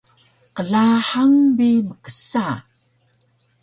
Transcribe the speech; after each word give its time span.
qlahang 0.55 1.37
bi 1.55 1.69
mksa 1.87 2.45